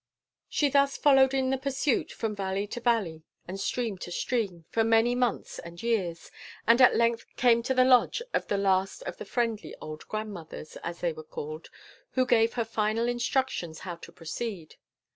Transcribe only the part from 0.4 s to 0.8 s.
She